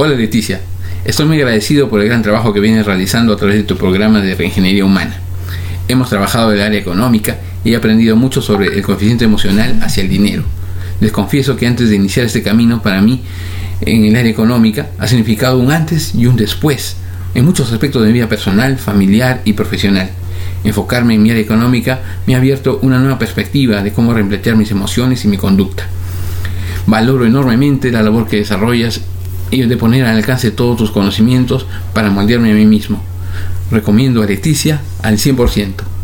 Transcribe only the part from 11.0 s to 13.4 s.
Les confieso que antes de iniciar este camino, para mí,